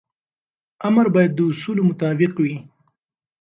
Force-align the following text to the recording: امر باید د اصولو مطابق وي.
امر 0.87 1.07
باید 1.15 1.31
د 1.35 1.39
اصولو 1.49 1.81
مطابق 1.89 2.31
وي. 2.43 2.55